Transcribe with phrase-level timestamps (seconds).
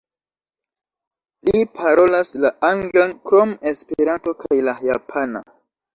[1.49, 5.45] Li parolas la anglan krom esperanto kaj la japana.